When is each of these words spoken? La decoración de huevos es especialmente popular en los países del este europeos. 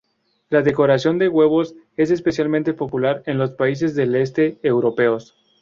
La 0.49 0.63
decoración 0.63 1.19
de 1.19 1.27
huevos 1.29 1.75
es 1.95 2.09
especialmente 2.09 2.73
popular 2.73 3.21
en 3.27 3.37
los 3.37 3.51
países 3.51 3.93
del 3.93 4.15
este 4.15 4.57
europeos. 4.63 5.35